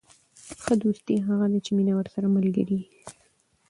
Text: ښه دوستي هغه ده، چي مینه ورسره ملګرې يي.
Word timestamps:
ښه 0.63 0.73
دوستي 0.83 1.15
هغه 1.27 1.45
ده، 1.51 1.59
چي 1.65 1.71
مینه 1.77 1.93
ورسره 1.95 2.27
ملګرې 2.35 2.67
يي. 2.81 2.87